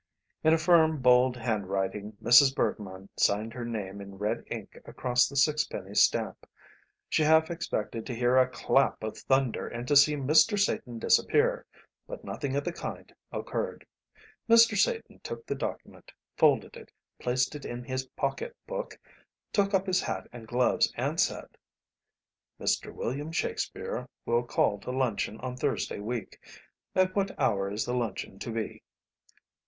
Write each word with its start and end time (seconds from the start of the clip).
In 0.43 0.51
a 0.51 0.57
firm, 0.57 0.99
bold 0.99 1.37
handwriting 1.37 2.17
Mrs. 2.23 2.55
Bergmann 2.55 3.09
signed 3.17 3.53
her 3.53 3.63
name 3.63 4.01
in 4.01 4.15
red 4.17 4.43
ink 4.47 4.75
across 4.85 5.29
the 5.29 5.35
sixpenny 5.35 5.93
stamp. 5.93 6.47
She 7.07 7.21
half 7.21 7.51
expected 7.51 8.07
to 8.07 8.15
hear 8.15 8.35
a 8.35 8.49
clap 8.49 9.03
of 9.03 9.15
thunder 9.15 9.67
and 9.67 9.87
to 9.87 9.95
see 9.95 10.15
Mr. 10.15 10.57
Satan 10.57 10.97
disappear, 10.97 11.67
but 12.07 12.23
nothing 12.23 12.55
of 12.55 12.63
the 12.63 12.73
kind 12.73 13.13
occurred. 13.31 13.85
Mr. 14.49 14.75
Satan 14.75 15.19
took 15.19 15.45
the 15.45 15.53
document, 15.53 16.11
folded 16.35 16.75
it, 16.75 16.91
placed 17.19 17.53
it 17.53 17.63
in 17.63 17.83
his 17.83 18.07
pocket 18.07 18.55
book, 18.65 18.99
took 19.53 19.75
up 19.75 19.85
his 19.85 20.01
hat 20.01 20.27
and 20.33 20.47
gloves, 20.47 20.91
and 20.97 21.19
said: 21.19 21.45
"Mr. 22.59 22.91
William 22.91 23.31
Shakespeare 23.31 24.09
will 24.25 24.41
call 24.45 24.79
to 24.79 24.89
luncheon 24.89 25.39
on 25.41 25.55
Thursday 25.57 25.99
week. 25.99 26.39
At 26.95 27.15
what 27.15 27.39
hour 27.39 27.69
is 27.69 27.85
the 27.85 27.93
luncheon 27.93 28.39
to 28.39 28.51
be?" 28.51 28.81